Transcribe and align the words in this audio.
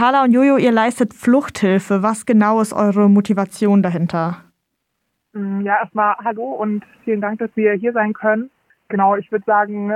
Carla 0.00 0.24
und 0.24 0.32
Jojo, 0.32 0.56
ihr 0.56 0.72
leistet 0.72 1.12
Fluchthilfe. 1.12 2.02
Was 2.02 2.24
genau 2.24 2.62
ist 2.62 2.72
eure 2.72 3.10
Motivation 3.10 3.82
dahinter? 3.82 4.38
Mm, 5.34 5.60
ja, 5.60 5.76
erstmal 5.78 6.16
hallo 6.24 6.52
und 6.52 6.82
vielen 7.04 7.20
Dank, 7.20 7.38
dass 7.38 7.50
wir 7.54 7.74
hier 7.74 7.92
sein 7.92 8.14
können. 8.14 8.48
Genau, 8.88 9.16
ich 9.16 9.30
würde 9.30 9.44
sagen, 9.44 9.92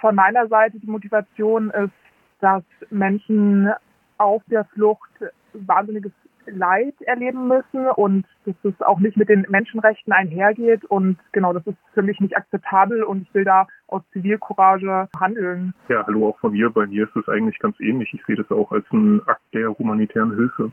von 0.00 0.16
meiner 0.16 0.48
Seite 0.48 0.80
die 0.80 0.88
Motivation 0.88 1.70
ist, 1.70 1.92
dass 2.40 2.64
Menschen 2.90 3.70
auf 4.18 4.42
der 4.48 4.64
Flucht 4.64 5.12
wahnsinniges 5.52 6.10
Leid 6.46 6.94
erleben 7.02 7.48
müssen 7.48 7.88
und 7.96 8.26
dass 8.44 8.54
es 8.62 8.80
auch 8.82 8.98
nicht 8.98 9.16
mit 9.16 9.28
den 9.28 9.46
Menschenrechten 9.48 10.12
einhergeht. 10.12 10.84
Und 10.84 11.18
genau, 11.32 11.52
das 11.52 11.66
ist 11.66 11.76
für 11.92 12.02
mich 12.02 12.20
nicht 12.20 12.36
akzeptabel 12.36 13.02
und 13.02 13.22
ich 13.22 13.34
will 13.34 13.44
da 13.44 13.66
aus 13.88 14.02
Zivilcourage 14.12 15.08
handeln. 15.18 15.74
Ja, 15.88 16.04
hallo 16.06 16.28
auch 16.28 16.38
von 16.38 16.52
mir. 16.52 16.70
Bei 16.70 16.86
mir 16.86 17.04
ist 17.04 17.16
es 17.16 17.28
eigentlich 17.28 17.58
ganz 17.58 17.78
ähnlich. 17.80 18.12
Ich 18.12 18.24
sehe 18.26 18.36
das 18.36 18.50
auch 18.50 18.72
als 18.72 18.84
einen 18.90 19.20
Akt 19.26 19.42
der 19.52 19.76
humanitären 19.78 20.34
Hilfe. 20.34 20.72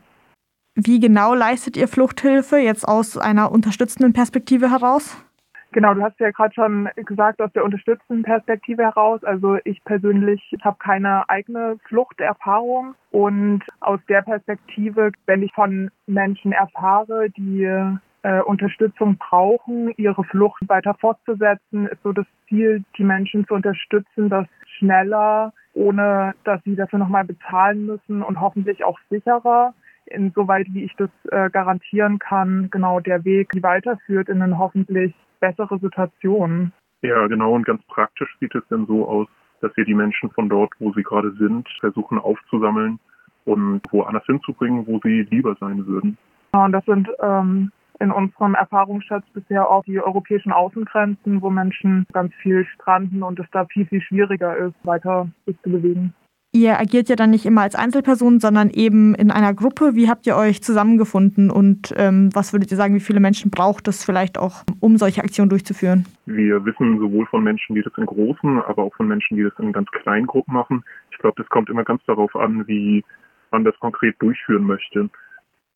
Wie 0.74 1.00
genau 1.00 1.34
leistet 1.34 1.76
ihr 1.76 1.86
Fluchthilfe 1.86 2.56
jetzt 2.56 2.88
aus 2.88 3.18
einer 3.18 3.52
unterstützenden 3.52 4.14
Perspektive 4.14 4.70
heraus? 4.70 5.22
Genau, 5.72 5.94
du 5.94 6.02
hast 6.02 6.20
ja 6.20 6.30
gerade 6.30 6.52
schon 6.52 6.90
gesagt, 6.96 7.40
aus 7.40 7.50
der 7.54 7.64
unterstützenden 7.64 8.24
Perspektive 8.24 8.82
heraus. 8.82 9.24
Also 9.24 9.56
ich 9.64 9.82
persönlich 9.84 10.54
habe 10.60 10.76
keine 10.78 11.28
eigene 11.30 11.78
Fluchterfahrung 11.88 12.94
und 13.10 13.62
aus 13.80 13.98
der 14.06 14.20
Perspektive, 14.20 15.12
wenn 15.24 15.42
ich 15.42 15.52
von 15.54 15.90
Menschen 16.06 16.52
erfahre, 16.52 17.30
die 17.30 17.64
äh, 17.64 18.40
Unterstützung 18.42 19.16
brauchen, 19.16 19.94
ihre 19.96 20.24
Flucht 20.24 20.60
weiter 20.68 20.92
fortzusetzen, 20.92 21.86
ist 21.86 22.02
so 22.02 22.12
das 22.12 22.26
Ziel, 22.48 22.84
die 22.98 23.04
Menschen 23.04 23.46
zu 23.46 23.54
unterstützen, 23.54 24.28
das 24.28 24.46
schneller, 24.76 25.54
ohne 25.72 26.34
dass 26.44 26.62
sie 26.64 26.76
dafür 26.76 26.98
nochmal 26.98 27.24
bezahlen 27.24 27.86
müssen 27.86 28.22
und 28.22 28.40
hoffentlich 28.40 28.84
auch 28.84 28.98
sicherer 29.08 29.72
insoweit 30.06 30.66
wie 30.72 30.84
ich 30.84 30.94
das 30.96 31.10
äh, 31.30 31.48
garantieren 31.48 32.18
kann, 32.18 32.68
genau 32.70 33.00
der 33.00 33.24
Weg 33.24 33.50
weiterführt 33.62 34.28
in 34.28 34.42
eine 34.42 34.58
hoffentlich 34.58 35.14
bessere 35.42 35.78
Situation. 35.80 36.72
Ja, 37.02 37.26
genau. 37.26 37.52
Und 37.52 37.66
ganz 37.66 37.82
praktisch 37.88 38.34
sieht 38.40 38.54
es 38.54 38.62
dann 38.70 38.86
so 38.86 39.06
aus, 39.06 39.28
dass 39.60 39.76
wir 39.76 39.84
die 39.84 39.94
Menschen 39.94 40.30
von 40.30 40.48
dort, 40.48 40.72
wo 40.78 40.92
sie 40.92 41.02
gerade 41.02 41.32
sind, 41.32 41.68
versuchen 41.80 42.18
aufzusammeln 42.18 42.98
und 43.44 43.82
woanders 43.90 44.24
hinzubringen, 44.26 44.86
wo 44.86 45.00
sie 45.02 45.26
lieber 45.30 45.56
sein 45.60 45.84
würden. 45.86 46.16
Ja, 46.54 46.64
und 46.64 46.72
das 46.72 46.84
sind 46.84 47.08
ähm, 47.20 47.72
in 47.98 48.12
unserem 48.12 48.54
Erfahrungsschatz 48.54 49.24
bisher 49.34 49.68
auch 49.68 49.84
die 49.84 50.00
europäischen 50.00 50.52
Außengrenzen, 50.52 51.42
wo 51.42 51.50
Menschen 51.50 52.06
ganz 52.12 52.32
viel 52.36 52.64
stranden 52.74 53.22
und 53.22 53.38
es 53.40 53.46
da 53.52 53.64
viel, 53.66 53.86
viel 53.86 54.00
schwieriger 54.00 54.56
ist, 54.56 54.74
weiter 54.84 55.28
sich 55.46 55.60
zu 55.62 55.70
bewegen. 55.70 56.14
Ihr 56.54 56.78
agiert 56.78 57.08
ja 57.08 57.16
dann 57.16 57.30
nicht 57.30 57.46
immer 57.46 57.62
als 57.62 57.74
Einzelperson, 57.74 58.38
sondern 58.38 58.68
eben 58.68 59.14
in 59.14 59.30
einer 59.30 59.54
Gruppe. 59.54 59.94
Wie 59.94 60.10
habt 60.10 60.26
ihr 60.26 60.36
euch 60.36 60.62
zusammengefunden 60.62 61.50
und 61.50 61.94
ähm, 61.96 62.28
was 62.34 62.52
würdet 62.52 62.70
ihr 62.70 62.76
sagen, 62.76 62.94
wie 62.94 63.00
viele 63.00 63.20
Menschen 63.20 63.50
braucht 63.50 63.88
es 63.88 64.04
vielleicht 64.04 64.36
auch, 64.36 64.62
um 64.78 64.98
solche 64.98 65.24
Aktionen 65.24 65.48
durchzuführen? 65.48 66.04
Wir 66.26 66.62
wissen 66.66 66.98
sowohl 66.98 67.24
von 67.24 67.42
Menschen, 67.42 67.74
die 67.74 67.80
das 67.80 67.96
in 67.96 68.04
großen, 68.04 68.60
aber 68.64 68.82
auch 68.82 68.94
von 68.94 69.08
Menschen, 69.08 69.38
die 69.38 69.44
das 69.44 69.58
in 69.58 69.72
ganz 69.72 69.90
kleinen 69.92 70.26
Gruppen 70.26 70.52
machen. 70.52 70.84
Ich 71.10 71.16
glaube, 71.16 71.40
das 71.40 71.48
kommt 71.48 71.70
immer 71.70 71.84
ganz 71.84 72.04
darauf 72.04 72.36
an, 72.36 72.68
wie 72.68 73.02
man 73.50 73.64
das 73.64 73.78
konkret 73.80 74.16
durchführen 74.20 74.66
möchte. 74.66 75.08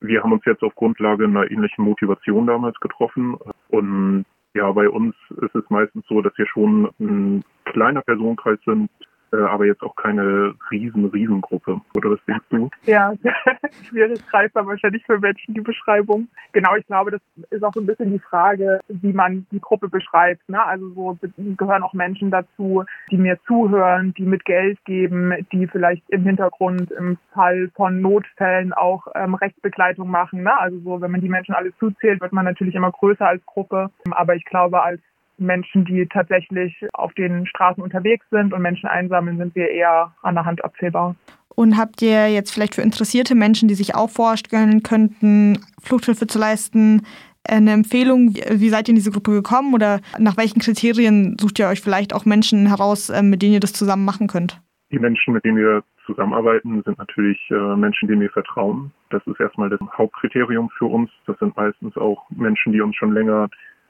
Wir 0.01 0.23
haben 0.23 0.33
uns 0.33 0.45
jetzt 0.45 0.63
auf 0.63 0.75
Grundlage 0.75 1.25
einer 1.25 1.51
ähnlichen 1.51 1.85
Motivation 1.85 2.47
damals 2.47 2.79
getroffen 2.81 3.35
und 3.71 4.27
ja, 4.53 4.71
bei 4.73 4.89
uns 4.89 5.15
ist 5.43 5.55
es 5.55 5.65
meistens 5.71 6.05
so, 6.07 6.21
dass 6.23 6.37
wir 6.37 6.47
schon 6.47 6.91
ein 6.99 7.45
kleiner 7.65 8.03
Personenkreis 8.03 8.59
sind, 8.65 8.91
äh, 9.33 9.37
aber 9.37 9.67
jetzt 9.67 9.83
auch 9.83 9.97
keine 9.97 10.55
riesen, 10.71 11.07
Riesengruppe. 11.07 11.81
Oder 11.95 12.11
was 12.11 12.25
denkst 12.27 12.47
du? 12.51 12.71
Ja, 12.85 13.13
schwierig 13.89 14.21
greifbar 14.29 14.67
wahrscheinlich 14.67 15.05
für 15.05 15.19
Menschen 15.19 15.55
die 15.55 15.61
Beschreibung. 15.61 16.29
Genau, 16.53 16.77
ich 16.77 16.87
glaube, 16.87 17.11
das 17.11 17.21
ist 17.51 17.63
auch 17.65 17.73
so 17.75 17.81
ein 17.81 17.87
bisschen 17.87 18.13
die 18.13 18.19
Frage, 18.19 18.81
wie 18.89 19.13
man 19.13 19.47
die 19.51 19.61
Gruppe 19.61 19.89
beschreibt. 19.89 20.49
Ne? 20.49 20.63
Also 20.65 20.91
so 20.91 21.19
gehören 21.57 21.83
auch 21.83 21.93
Menschen 21.93 22.31
dazu, 22.31 22.85
die 23.11 23.19
mir 23.19 23.39
zuhören, 23.47 24.15
die 24.15 24.25
mit 24.25 24.45
Geld 24.45 24.83
geben, 24.85 25.35
die 25.53 25.67
vielleicht 25.67 26.09
im 26.11 26.25
Hintergrund 26.25 26.91
im 26.93 27.19
Fall 27.33 27.71
von 27.75 28.01
Notfällen 28.01 28.73
auch 28.73 29.07
ähm, 29.15 29.35
Rechtsbegleitung 29.35 30.09
machen. 30.09 30.43
Ne? 30.43 30.59
Also 30.59 30.79
so, 30.81 31.01
wenn 31.01 31.11
man 31.11 31.21
die 31.21 31.29
Menschen 31.29 31.55
alle 31.55 31.77
zuzählt, 31.79 32.21
wird 32.21 32.33
man 32.33 32.45
natürlich 32.45 32.75
immer 32.75 32.91
größer 32.91 33.27
als 33.27 33.45
Gruppe. 33.47 33.91
Aber 34.11 34.35
ich 34.35 34.45
glaube, 34.45 34.83
als 34.83 35.01
Menschen, 35.39 35.85
die 35.85 36.07
tatsächlich 36.07 36.75
auf 36.93 37.13
den 37.15 37.47
Straßen 37.47 37.83
unterwegs 37.83 38.27
sind 38.31 38.53
und 38.53 38.63
Menschen 38.63 38.89
einsammeln, 38.89 39.39
sind 39.39 39.55
wir 39.55 39.71
eher 39.71 40.15
an 40.23 40.35
der 40.35 40.45
Hand 40.45 40.65
abzählbar. 40.65 41.15
Und 41.55 41.79
habt 41.79 42.03
ihr 42.03 42.29
jetzt 42.29 42.53
vielleicht 42.53 42.75
für 42.75 42.83
interessierte 42.83 43.35
Menschen, 43.35 43.69
die 43.69 43.75
sich 43.75 43.95
auch 43.95 44.11
vorstellen 44.11 44.83
könnten, 44.83 45.59
Fluchthilfe 45.83 46.27
zu 46.27 46.39
leisten, 46.39 47.03
eine 47.49 47.73
Empfehlung? 47.73 48.35
Wie 48.35 48.69
seid 48.69 48.89
ihr 48.89 48.93
in 48.93 48.97
diese 48.97 49.11
Gruppe 49.11 49.31
gekommen 49.31 49.73
oder 49.73 50.01
nach 50.19 50.37
welchen 50.37 50.61
Kriterien 50.61 51.37
sucht 51.41 51.59
ihr 51.59 51.69
euch 51.69 51.81
vielleicht 51.81 52.15
auch 52.15 52.27
Menschen 52.27 52.67
heraus, 52.67 53.09
äh, 53.09 53.23
mit 53.23 53.43
denen 53.43 53.55
ihr 53.55 53.61
das 53.61 53.73
zusammen 53.73 54.05
machen 54.05 54.27
könnt? 54.27 54.61
Die 54.91 54.99
Menschen, 54.99 55.33
mit 55.35 55.45
denen 55.45 55.57
wir 55.57 55.83
zusammenarbeiten, 56.05 56.83
sind 56.85 56.99
natürlich 56.99 57.39
äh, 57.51 57.77
Menschen, 57.77 58.09
denen 58.09 58.21
wir 58.21 58.31
vertrauen. 58.31 58.93
Das 59.11 59.27
ist 59.27 59.41
erstmal 59.41 59.71
das 59.71 59.81
Hauptkriterium 59.97 60.71
für 60.77 60.87
uns. 60.87 61.11
Das 61.27 61.39
sind 61.39 61.57
meistens 61.57 61.97
auch 61.97 62.29
Menschen, 62.31 62.73
die 62.73 62.81
uns 62.81 62.95
schon 62.97 63.13
länger 63.13 63.49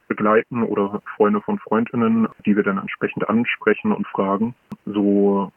begleiten 0.09 0.63
oder 0.63 1.03
Freunde 1.17 1.41
von 1.41 1.59
Freundinnen, 1.59 2.29
die 2.45 2.57
wir 2.57 2.63
dann 2.63 2.79
entsprechend 2.79 3.29
ansprechen 3.29 3.93
und 3.93 4.07
fragen. 4.07 4.55
So 4.85 5.53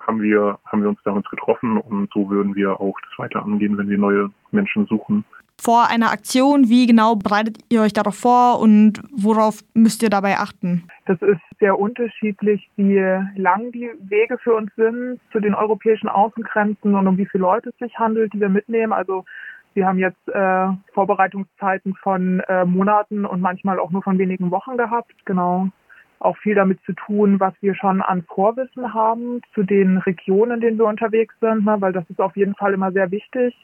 haben 0.00 0.20
wir, 0.20 0.58
haben 0.66 0.82
wir 0.82 0.88
uns 0.88 0.98
damals 1.04 1.28
getroffen 1.30 1.78
und 1.78 2.10
so 2.12 2.28
würden 2.28 2.54
wir 2.54 2.80
auch 2.80 2.98
das 3.08 3.18
weiter 3.18 3.42
angehen, 3.42 3.78
wenn 3.78 3.88
wir 3.88 3.98
neue 3.98 4.30
Menschen 4.50 4.86
suchen. 4.86 5.24
Vor 5.60 5.88
einer 5.88 6.10
Aktion, 6.10 6.68
wie 6.68 6.86
genau 6.86 7.14
bereitet 7.14 7.58
ihr 7.70 7.80
euch 7.80 7.92
darauf 7.92 8.16
vor 8.16 8.60
und 8.60 9.00
worauf 9.16 9.60
müsst 9.72 10.02
ihr 10.02 10.10
dabei 10.10 10.36
achten? 10.38 10.88
Das 11.06 11.22
ist 11.22 11.40
sehr 11.60 11.78
unterschiedlich, 11.78 12.68
wie 12.76 12.98
lang 13.36 13.70
die 13.70 13.88
Wege 14.00 14.36
für 14.38 14.54
uns 14.54 14.74
sind 14.74 15.20
zu 15.32 15.38
den 15.38 15.54
europäischen 15.54 16.08
Außengrenzen 16.08 16.94
und 16.94 17.06
um 17.06 17.16
wie 17.16 17.26
viele 17.26 17.42
Leute 17.42 17.70
es 17.70 17.78
sich 17.78 17.96
handelt, 17.98 18.32
die 18.32 18.40
wir 18.40 18.48
mitnehmen. 18.48 18.92
Also 18.92 19.24
wir 19.74 19.86
haben 19.86 19.98
jetzt 19.98 20.28
äh, 20.28 20.68
Vorbereitungszeiten 20.92 21.94
von 21.96 22.40
äh, 22.40 22.64
Monaten 22.64 23.24
und 23.24 23.40
manchmal 23.40 23.78
auch 23.78 23.90
nur 23.90 24.02
von 24.02 24.18
wenigen 24.18 24.50
Wochen 24.50 24.76
gehabt. 24.76 25.12
Genau. 25.24 25.68
Auch 26.20 26.36
viel 26.38 26.54
damit 26.54 26.80
zu 26.84 26.92
tun, 26.92 27.40
was 27.40 27.52
wir 27.60 27.74
schon 27.74 28.00
an 28.00 28.22
Vorwissen 28.22 28.94
haben 28.94 29.42
zu 29.52 29.62
den 29.62 29.98
Regionen, 29.98 30.52
in 30.52 30.60
denen 30.60 30.78
wir 30.78 30.86
unterwegs 30.86 31.34
sind, 31.40 31.64
ne? 31.64 31.76
weil 31.80 31.92
das 31.92 32.08
ist 32.08 32.20
auf 32.20 32.36
jeden 32.36 32.54
Fall 32.54 32.72
immer 32.72 32.92
sehr 32.92 33.10
wichtig, 33.10 33.54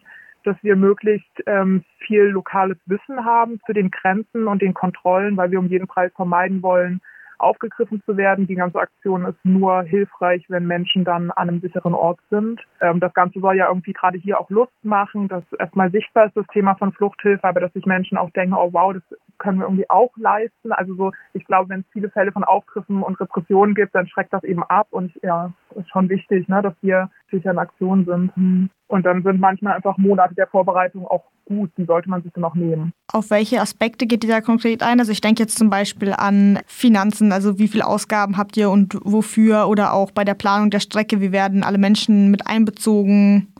dass 0.44 0.56
wir 0.62 0.76
möglichst 0.76 1.31
ähm, 1.47 1.84
viel 1.98 2.25
lokales 2.25 2.77
Wissen 2.87 3.25
haben 3.25 3.60
zu 3.66 3.72
den 3.72 3.91
Grenzen 3.91 4.47
und 4.47 4.62
den 4.62 4.75
Kontrollen, 4.75 5.37
weil 5.37 5.50
wir 5.50 5.59
um 5.59 5.69
jeden 5.69 5.87
Preis 5.87 6.12
vermeiden 6.15 6.62
wollen, 6.62 7.00
aufgegriffen 7.41 8.03
zu 8.05 8.17
werden. 8.17 8.47
Die 8.47 8.55
ganze 8.55 8.78
Aktion 8.78 9.25
ist 9.25 9.39
nur 9.45 9.83
hilfreich, 9.83 10.45
wenn 10.49 10.67
Menschen 10.67 11.05
dann 11.05 11.31
an 11.31 11.49
einem 11.49 11.61
sicheren 11.61 11.95
Ort 11.95 12.19
sind. 12.31 12.61
Ähm, 12.81 13.01
das 13.01 13.15
Ganze 13.15 13.41
soll 13.41 13.56
ja 13.56 13.69
irgendwie 13.69 13.93
gerade 13.93 14.19
hier 14.19 14.41
auch 14.41 14.51
Lust 14.51 14.73
machen, 14.83 15.28
dass 15.28 15.45
erstmal 15.59 15.91
sichtbar 15.91 16.27
ist 16.27 16.37
das 16.37 16.47
Thema 16.53 16.75
von 16.75 16.93
Fluchthilfe, 16.93 17.45
aber 17.45 17.61
dass 17.61 17.73
sich 17.73 17.87
Menschen 17.87 18.19
auch 18.19 18.31
denken, 18.31 18.55
oh 18.55 18.71
wow, 18.73 18.93
das 18.93 19.19
können 19.41 19.59
wir 19.59 19.65
irgendwie 19.65 19.91
auch 19.91 20.12
leisten. 20.17 20.71
Also 20.71 20.95
so, 20.95 21.12
ich 21.33 21.45
glaube, 21.45 21.71
wenn 21.71 21.81
es 21.81 21.87
viele 21.93 22.11
Fälle 22.11 22.31
von 22.31 22.45
Aufgriffen 22.45 23.03
und 23.03 23.19
Repressionen 23.19 23.75
gibt, 23.75 23.95
dann 23.95 24.06
schreckt 24.06 24.33
das 24.33 24.45
eben 24.45 24.62
ab 24.62 24.87
und 24.91 25.12
ja, 25.23 25.53
ist 25.75 25.91
schon 25.91 26.09
wichtig, 26.09 26.47
ne, 26.49 26.62
dass 26.62 26.75
wir 26.83 27.11
sicher 27.33 27.51
in 27.51 27.59
Aktion 27.59 28.05
sind. 28.05 28.37
Hm. 28.37 28.71
Und 28.87 29.06
dann 29.06 29.23
sind 29.23 29.41
manchmal 29.41 29.75
einfach 29.75 29.97
Monate 29.99 30.34
der 30.34 30.47
Vorbereitung 30.49 31.06
auch 31.06 31.25
gut, 31.47 31.71
die 31.77 31.84
sollte 31.84 32.11
man 32.11 32.23
sich 32.23 32.33
dann 32.33 32.45
auch 32.45 32.55
nehmen. 32.55 32.93
Auf 33.12 33.31
welche 33.31 33.61
Aspekte 33.61 34.06
geht 34.06 34.25
ihr 34.25 34.31
da 34.31 34.41
konkret 34.41 34.83
ein? 34.83 35.01
Also 35.01 35.12
ich 35.12 35.21
denke 35.21 35.43
jetzt 35.43 35.59
zum 35.59 35.71
Beispiel 35.71 36.12
an 36.12 36.59
Finanzen, 36.67 37.33
also 37.33 37.59
wie 37.59 37.69
viele 37.69 37.87
Ausgaben 37.87 38.37
habt 38.37 38.57
ihr 38.57 38.71
und 38.71 38.99
wofür 39.03 39.69
oder 39.69 39.93
auch 39.95 40.11
bei 40.11 40.25
der 40.25 40.34
Planung 40.34 40.71
der 40.71 40.81
Strecke, 40.81 41.21
wie 41.21 41.33
werden 41.33 41.65
alle 41.65 41.78
Menschen 41.78 42.31
mit 42.31 42.47
einbezogen? 42.47 43.53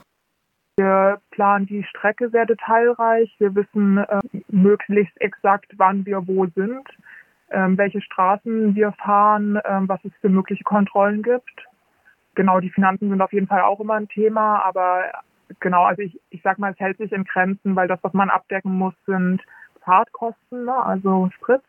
Wir 0.81 1.21
planen 1.31 1.67
die 1.67 1.85
Strecke 1.85 2.31
sehr 2.31 2.47
detailreich. 2.47 3.35
Wir 3.39 3.55
wissen 3.55 3.99
äh, 3.99 4.21
möglichst 4.49 5.21
exakt, 5.21 5.73
wann 5.77 6.07
wir 6.07 6.27
wo 6.27 6.47
sind, 6.47 6.89
äh, 7.49 7.67
welche 7.71 8.01
Straßen 8.01 8.75
wir 8.75 8.93
fahren, 8.93 9.57
äh, 9.57 9.81
was 9.83 10.01
es 10.05 10.13
für 10.21 10.29
mögliche 10.29 10.65
Kontrollen 10.65 11.23
gibt 11.23 11.67
genau, 12.35 12.61
die 12.61 12.71
Finanzen 12.71 13.11
sind 13.11 13.21
auf 13.21 13.33
jeden 13.33 13.47
Fall 13.47 13.63
auch 13.63 13.81
immer 13.81 13.95
ein 13.95 14.09
Thema, 14.09 14.65
aber 14.65 15.05
genau, 15.61 15.85
also 15.85 16.03
ich, 16.03 16.19
ich 16.31 16.41
sag 16.43 16.59
mal, 16.59 16.73
es 16.73 16.81
hält 16.81 16.99
sich 16.99 17.13
in 17.13 17.25
Grenzen, 17.25 17.77
weil 17.77 17.89
das, 17.89 17.99
was 18.03 18.13
man 18.13 18.31
abdecken 18.31 18.73
muss, 18.73 18.95
sind 19.07 19.43
Fahrtkosten, 19.85 20.65
ne? 20.65 20.75
also 20.75 21.29
Sprit 21.37 21.63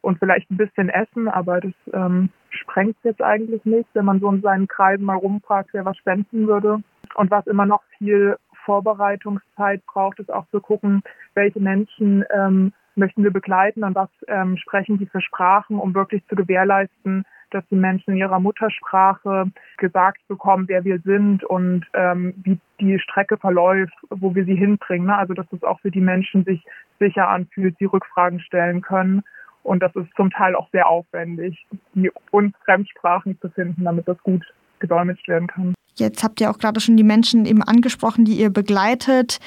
und 0.00 0.18
vielleicht 0.18 0.50
ein 0.50 0.56
bisschen 0.56 0.88
Essen, 0.88 1.28
aber 1.28 1.60
das 1.60 1.72
ähm, 1.92 2.30
sprengt 2.50 2.96
jetzt 3.02 3.22
eigentlich 3.22 3.64
nicht, 3.64 3.88
wenn 3.94 4.04
man 4.04 4.20
so 4.20 4.28
in 4.30 4.42
seinen 4.42 4.68
Kreisen 4.68 5.04
mal 5.04 5.16
rumfragt, 5.16 5.70
wer 5.72 5.84
was 5.84 5.96
spenden 5.96 6.46
würde. 6.46 6.82
Und 7.14 7.30
was 7.30 7.46
immer 7.46 7.66
noch 7.66 7.82
viel 7.96 8.36
Vorbereitungszeit 8.68 9.82
braucht, 9.86 10.18
ist 10.18 10.30
auch 10.30 10.46
zu 10.50 10.60
gucken, 10.60 11.02
welche 11.34 11.58
Menschen 11.58 12.22
ähm, 12.30 12.74
möchten 12.96 13.24
wir 13.24 13.30
begleiten 13.30 13.82
und 13.82 13.94
was 13.94 14.10
ähm, 14.26 14.58
sprechen 14.58 14.98
die 14.98 15.06
für 15.06 15.22
Sprachen, 15.22 15.78
um 15.78 15.94
wirklich 15.94 16.22
zu 16.26 16.34
gewährleisten, 16.34 17.24
dass 17.50 17.64
die 17.70 17.76
Menschen 17.76 18.10
in 18.12 18.18
ihrer 18.18 18.40
Muttersprache 18.40 19.50
gesagt 19.78 20.20
bekommen, 20.28 20.68
wer 20.68 20.84
wir 20.84 20.98
sind 20.98 21.44
und 21.44 21.86
ähm, 21.94 22.34
wie 22.42 22.58
die 22.78 22.98
Strecke 22.98 23.38
verläuft, 23.38 23.94
wo 24.10 24.34
wir 24.34 24.44
sie 24.44 24.56
hinbringen. 24.56 25.06
Ne? 25.06 25.16
Also 25.16 25.32
dass 25.32 25.46
es 25.50 25.62
auch 25.62 25.80
für 25.80 25.90
die 25.90 26.02
Menschen 26.02 26.44
sich 26.44 26.62
sicher 26.98 27.26
anfühlt, 27.26 27.74
sie 27.78 27.86
Rückfragen 27.86 28.40
stellen 28.40 28.82
können. 28.82 29.22
Und 29.62 29.82
das 29.82 29.96
ist 29.96 30.14
zum 30.14 30.30
Teil 30.30 30.54
auch 30.54 30.68
sehr 30.72 30.88
aufwendig, 30.88 31.66
die 31.94 32.10
uns 32.32 32.54
Fremdsprachen 32.66 33.40
zu 33.40 33.48
finden, 33.48 33.84
damit 33.84 34.06
das 34.06 34.18
gut 34.22 34.44
gedolmetscht 34.78 35.26
werden 35.26 35.48
kann. 35.48 35.74
Jetzt 35.98 36.22
habt 36.22 36.40
ihr 36.40 36.50
auch 36.50 36.58
gerade 36.58 36.80
schon 36.80 36.96
die 36.96 37.04
Menschen 37.04 37.46
eben 37.46 37.62
angesprochen, 37.62 38.24
die 38.24 38.34
ihr 38.34 38.50
begleitet. 38.50 39.38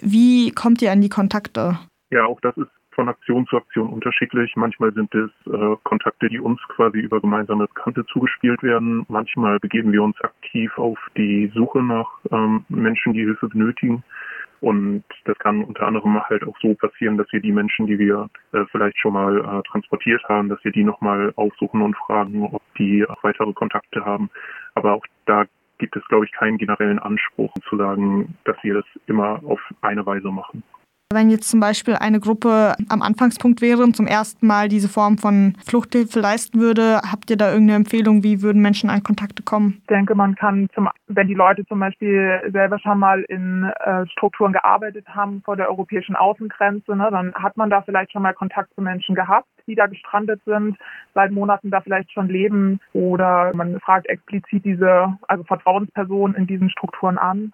Wie 0.00 0.50
kommt 0.50 0.82
ihr 0.82 0.92
an 0.92 1.00
die 1.00 1.08
Kontakte? 1.08 1.78
Ja, 2.10 2.26
auch 2.26 2.40
das 2.40 2.56
ist 2.56 2.68
von 2.94 3.08
Aktion 3.08 3.46
zu 3.46 3.56
Aktion 3.56 3.88
unterschiedlich. 3.88 4.54
Manchmal 4.56 4.92
sind 4.92 5.12
es 5.14 5.30
äh, 5.46 5.76
Kontakte, 5.82 6.28
die 6.28 6.38
uns 6.38 6.60
quasi 6.68 6.98
über 6.98 7.20
gemeinsame 7.20 7.66
Bekannte 7.66 8.06
zugespielt 8.06 8.62
werden. 8.62 9.04
Manchmal 9.08 9.58
begeben 9.58 9.92
wir 9.92 10.02
uns 10.02 10.20
aktiv 10.20 10.76
auf 10.78 10.98
die 11.16 11.50
Suche 11.54 11.82
nach 11.82 12.08
ähm, 12.30 12.64
Menschen, 12.68 13.12
die 13.12 13.24
Hilfe 13.24 13.48
benötigen. 13.48 14.04
Und 14.60 15.04
das 15.26 15.38
kann 15.38 15.62
unter 15.62 15.86
anderem 15.86 16.18
halt 16.22 16.42
auch 16.46 16.56
so 16.62 16.74
passieren, 16.74 17.18
dass 17.18 17.30
wir 17.32 17.40
die 17.40 17.52
Menschen, 17.52 17.86
die 17.86 17.98
wir 17.98 18.30
äh, 18.52 18.64
vielleicht 18.70 18.98
schon 18.98 19.12
mal 19.12 19.38
äh, 19.38 19.62
transportiert 19.68 20.22
haben, 20.28 20.48
dass 20.48 20.62
wir 20.64 20.72
die 20.72 20.84
nochmal 20.84 21.32
aufsuchen 21.36 21.82
und 21.82 21.96
fragen, 21.96 22.44
ob 22.44 22.62
die 22.78 23.04
auch 23.06 23.22
weitere 23.22 23.52
Kontakte 23.52 24.04
haben. 24.04 24.30
Aber 24.74 24.94
auch 24.94 25.04
da 25.26 25.44
gibt 25.84 25.96
es, 25.96 26.08
glaube 26.08 26.24
ich, 26.24 26.32
keinen 26.32 26.56
generellen 26.56 26.98
Anspruch 26.98 27.52
zu 27.68 27.76
sagen, 27.76 28.38
dass 28.44 28.56
wir 28.62 28.74
das 28.74 28.86
immer 29.06 29.42
auf 29.44 29.60
eine 29.82 30.06
Weise 30.06 30.28
machen. 30.30 30.62
Wenn 31.14 31.30
jetzt 31.30 31.48
zum 31.48 31.60
Beispiel 31.60 31.94
eine 31.94 32.18
Gruppe 32.18 32.74
am 32.88 33.00
Anfangspunkt 33.00 33.60
wäre 33.60 33.84
und 33.84 33.94
zum 33.94 34.08
ersten 34.08 34.48
Mal 34.48 34.68
diese 34.68 34.88
Form 34.88 35.16
von 35.16 35.54
Fluchthilfe 35.64 36.18
leisten 36.18 36.60
würde, 36.60 37.02
habt 37.08 37.30
ihr 37.30 37.36
da 37.36 37.52
irgendeine 37.52 37.76
Empfehlung, 37.76 38.24
wie 38.24 38.42
würden 38.42 38.60
Menschen 38.60 38.90
an 38.90 39.04
Kontakte 39.04 39.44
kommen? 39.44 39.78
Ich 39.82 39.86
denke, 39.86 40.16
man 40.16 40.34
kann, 40.34 40.68
zum, 40.74 40.88
wenn 41.06 41.28
die 41.28 41.34
Leute 41.34 41.64
zum 41.66 41.78
Beispiel 41.78 42.40
selber 42.50 42.80
schon 42.80 42.98
mal 42.98 43.22
in 43.28 43.62
äh, 43.84 44.06
Strukturen 44.08 44.52
gearbeitet 44.52 45.06
haben 45.08 45.40
vor 45.44 45.56
der 45.56 45.68
europäischen 45.68 46.16
Außengrenze, 46.16 46.96
ne, 46.96 47.08
dann 47.12 47.32
hat 47.34 47.56
man 47.56 47.70
da 47.70 47.82
vielleicht 47.82 48.10
schon 48.10 48.22
mal 48.22 48.34
Kontakt 48.34 48.74
zu 48.74 48.80
Menschen 48.80 49.14
gehabt, 49.14 49.46
die 49.68 49.76
da 49.76 49.86
gestrandet 49.86 50.40
sind, 50.44 50.76
seit 51.14 51.30
Monaten 51.30 51.70
da 51.70 51.80
vielleicht 51.80 52.10
schon 52.10 52.28
leben 52.28 52.80
oder 52.92 53.52
man 53.54 53.78
fragt 53.78 54.08
explizit 54.08 54.64
diese, 54.64 55.16
also 55.28 55.44
Vertrauenspersonen 55.44 56.34
in 56.34 56.48
diesen 56.48 56.70
Strukturen 56.70 57.18
an. 57.18 57.52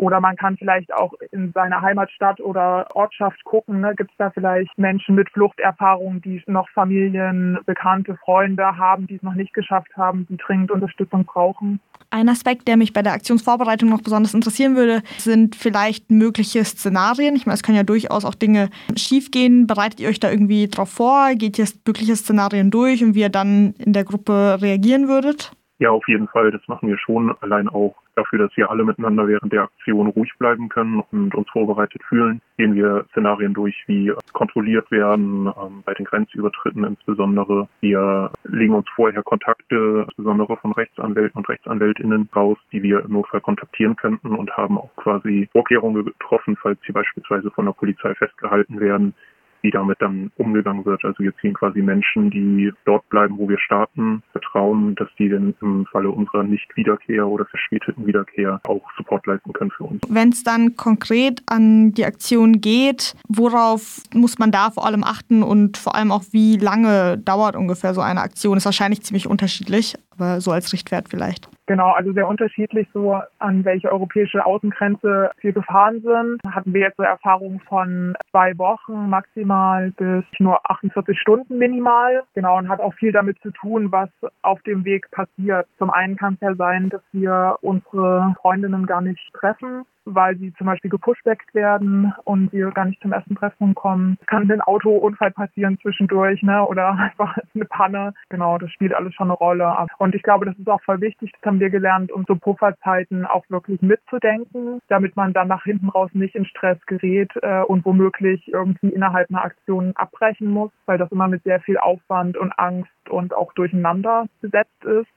Oder 0.00 0.18
man 0.18 0.36
kann 0.36 0.56
vielleicht 0.56 0.94
auch 0.94 1.12
in 1.30 1.52
seiner 1.52 1.82
Heimatstadt 1.82 2.40
oder 2.40 2.88
Ortschaft 2.94 3.44
gucken, 3.44 3.82
ne? 3.82 3.94
gibt 3.94 4.10
es 4.10 4.16
da 4.16 4.30
vielleicht 4.30 4.78
Menschen 4.78 5.14
mit 5.14 5.28
Fluchterfahrung, 5.28 6.22
die 6.22 6.42
noch 6.46 6.70
Familien, 6.70 7.58
Bekannte, 7.66 8.16
Freunde 8.24 8.78
haben, 8.78 9.06
die 9.06 9.16
es 9.16 9.22
noch 9.22 9.34
nicht 9.34 9.52
geschafft 9.52 9.94
haben, 9.98 10.26
die 10.30 10.38
dringend 10.38 10.70
Unterstützung 10.70 11.26
brauchen. 11.26 11.80
Ein 12.08 12.30
Aspekt, 12.30 12.66
der 12.66 12.78
mich 12.78 12.94
bei 12.94 13.02
der 13.02 13.12
Aktionsvorbereitung 13.12 13.90
noch 13.90 14.00
besonders 14.00 14.32
interessieren 14.32 14.74
würde, 14.74 15.02
sind 15.18 15.54
vielleicht 15.54 16.10
mögliche 16.10 16.64
Szenarien. 16.64 17.36
Ich 17.36 17.44
meine, 17.44 17.56
es 17.56 17.62
können 17.62 17.76
ja 17.76 17.82
durchaus 17.82 18.24
auch 18.24 18.34
Dinge 18.34 18.70
schiefgehen. 18.96 19.66
Bereitet 19.66 20.00
ihr 20.00 20.08
euch 20.08 20.18
da 20.18 20.30
irgendwie 20.30 20.66
drauf 20.68 20.88
vor? 20.88 21.34
Geht 21.34 21.58
ihr 21.58 21.66
mögliche 21.86 22.16
Szenarien 22.16 22.70
durch 22.70 23.04
und 23.04 23.14
wie 23.14 23.20
ihr 23.20 23.28
dann 23.28 23.74
in 23.74 23.92
der 23.92 24.04
Gruppe 24.04 24.56
reagieren 24.62 25.08
würdet? 25.08 25.52
Ja, 25.80 25.90
auf 25.92 26.06
jeden 26.08 26.28
Fall. 26.28 26.50
Das 26.50 26.60
machen 26.68 26.90
wir 26.90 26.98
schon. 26.98 27.34
Allein 27.40 27.66
auch 27.66 27.96
dafür, 28.14 28.38
dass 28.38 28.54
wir 28.54 28.70
alle 28.70 28.84
miteinander 28.84 29.26
während 29.26 29.50
der 29.50 29.62
Aktion 29.62 30.08
ruhig 30.08 30.30
bleiben 30.38 30.68
können 30.68 31.02
und 31.10 31.34
uns 31.34 31.48
vorbereitet 31.48 32.02
fühlen, 32.06 32.42
gehen 32.58 32.74
wir 32.74 33.06
Szenarien 33.12 33.54
durch, 33.54 33.74
wie 33.86 34.12
kontrolliert 34.34 34.90
werden, 34.90 35.46
ähm, 35.46 35.82
bei 35.86 35.94
den 35.94 36.04
Grenzübertritten 36.04 36.84
insbesondere. 36.84 37.66
Wir 37.80 38.30
legen 38.44 38.74
uns 38.74 38.90
vorher 38.94 39.22
Kontakte, 39.22 40.04
insbesondere 40.06 40.58
von 40.58 40.72
Rechtsanwälten 40.72 41.38
und 41.38 41.48
Rechtsanwältinnen 41.48 42.28
raus, 42.36 42.58
die 42.72 42.82
wir 42.82 43.02
im 43.02 43.12
Notfall 43.12 43.40
kontaktieren 43.40 43.96
könnten 43.96 44.34
und 44.34 44.54
haben 44.58 44.76
auch 44.76 44.94
quasi 44.96 45.48
Vorkehrungen 45.52 46.04
getroffen, 46.04 46.58
falls 46.60 46.78
sie 46.86 46.92
beispielsweise 46.92 47.50
von 47.52 47.64
der 47.64 47.72
Polizei 47.72 48.14
festgehalten 48.14 48.80
werden, 48.80 49.14
wie 49.62 49.70
damit 49.70 50.00
dann 50.00 50.30
umgegangen 50.36 50.84
wird. 50.84 51.04
Also 51.04 51.22
wir 51.22 51.36
ziehen 51.38 51.54
quasi 51.54 51.82
Menschen, 51.82 52.30
die 52.30 52.72
dort 52.84 53.08
bleiben, 53.08 53.38
wo 53.38 53.48
wir 53.48 53.58
starten, 53.58 54.22
vertrauen, 54.32 54.94
dass 54.96 55.08
die 55.18 55.28
dann 55.28 55.54
im 55.60 55.86
Falle 55.90 56.10
unserer 56.10 56.42
Nicht-Wiederkehr 56.42 57.26
oder 57.26 57.44
verspäteten 57.46 58.06
Wiederkehr 58.06 58.60
auch 58.64 58.82
Support 58.96 59.26
leisten 59.26 59.52
können 59.52 59.70
für 59.70 59.84
uns. 59.84 60.00
Wenn 60.08 60.30
es 60.30 60.42
dann 60.42 60.76
konkret 60.76 61.42
an 61.46 61.92
die 61.92 62.04
Aktion 62.04 62.60
geht, 62.60 63.14
worauf 63.28 64.02
muss 64.14 64.38
man 64.38 64.50
da 64.50 64.70
vor 64.70 64.86
allem 64.86 65.04
achten 65.04 65.42
und 65.42 65.76
vor 65.76 65.94
allem 65.94 66.12
auch, 66.12 66.24
wie 66.30 66.56
lange 66.56 67.18
dauert 67.18 67.56
ungefähr 67.56 67.94
so 67.94 68.00
eine 68.00 68.20
Aktion? 68.20 68.56
Ist 68.56 68.64
wahrscheinlich 68.64 69.02
ziemlich 69.02 69.26
unterschiedlich, 69.26 69.96
aber 70.10 70.40
so 70.40 70.50
als 70.50 70.72
Richtwert 70.72 71.08
vielleicht. 71.08 71.48
Genau, 71.70 71.92
also 71.92 72.12
sehr 72.12 72.26
unterschiedlich 72.26 72.88
so 72.92 73.20
an 73.38 73.64
welche 73.64 73.92
europäische 73.92 74.44
Außengrenze 74.44 75.30
wir 75.40 75.52
gefahren 75.52 76.00
sind. 76.02 76.40
Hatten 76.52 76.74
wir 76.74 76.80
jetzt 76.80 76.96
so 76.96 77.04
Erfahrungen 77.04 77.60
von 77.60 78.16
zwei 78.32 78.58
Wochen 78.58 79.08
maximal 79.08 79.92
bis 79.92 80.24
nur 80.40 80.68
48 80.68 81.16
Stunden 81.16 81.58
minimal. 81.58 82.24
Genau, 82.34 82.58
und 82.58 82.68
hat 82.68 82.80
auch 82.80 82.94
viel 82.94 83.12
damit 83.12 83.38
zu 83.40 83.52
tun, 83.52 83.92
was 83.92 84.08
auf 84.42 84.60
dem 84.62 84.84
Weg 84.84 85.08
passiert. 85.12 85.68
Zum 85.78 85.90
einen 85.90 86.16
kann 86.16 86.34
es 86.34 86.40
ja 86.40 86.56
sein, 86.56 86.88
dass 86.88 87.02
wir 87.12 87.56
unsere 87.60 88.34
Freundinnen 88.42 88.84
gar 88.86 89.00
nicht 89.00 89.32
treffen 89.34 89.84
weil 90.14 90.36
sie 90.38 90.52
zum 90.54 90.66
Beispiel 90.66 90.90
gepushbackt 90.90 91.54
werden 91.54 92.12
und 92.24 92.52
wir 92.52 92.70
gar 92.70 92.84
nicht 92.86 93.00
zum 93.02 93.12
ersten 93.12 93.36
Treffen 93.36 93.74
kommen. 93.74 94.16
Es 94.20 94.26
kann 94.26 94.50
ein 94.50 94.60
Autounfall 94.60 95.30
passieren 95.30 95.78
zwischendurch, 95.80 96.42
ne, 96.42 96.64
oder 96.66 96.90
einfach 96.98 97.36
eine 97.54 97.64
Panne. 97.64 98.14
Genau, 98.28 98.58
das 98.58 98.70
spielt 98.72 98.94
alles 98.94 99.14
schon 99.14 99.28
eine 99.28 99.36
Rolle. 99.36 99.74
Und 99.98 100.14
ich 100.14 100.22
glaube, 100.22 100.46
das 100.46 100.58
ist 100.58 100.68
auch 100.68 100.82
voll 100.82 101.00
wichtig, 101.00 101.32
das 101.32 101.46
haben 101.46 101.59
wir 101.60 101.70
gelernt, 101.70 102.10
um 102.10 102.24
so 102.26 102.36
Pufferzeiten 102.36 103.24
auch 103.26 103.44
wirklich 103.48 103.80
mitzudenken, 103.82 104.80
damit 104.88 105.16
man 105.16 105.32
dann 105.32 105.48
nach 105.48 105.64
hinten 105.64 105.88
raus 105.88 106.10
nicht 106.12 106.34
in 106.34 106.46
Stress 106.46 106.78
gerät 106.86 107.30
äh, 107.42 107.62
und 107.62 107.84
womöglich 107.84 108.48
irgendwie 108.48 108.88
innerhalb 108.88 109.30
einer 109.30 109.44
Aktion 109.44 109.92
abbrechen 109.96 110.50
muss, 110.50 110.72
weil 110.86 110.98
das 110.98 111.12
immer 111.12 111.28
mit 111.28 111.42
sehr 111.44 111.60
viel 111.60 111.78
Aufwand 111.78 112.36
und 112.36 112.52
Angst 112.58 112.90
und 113.08 113.34
auch 113.34 113.52
Durcheinander 113.52 114.26
besetzt 114.40 114.84
ist. 114.84 115.08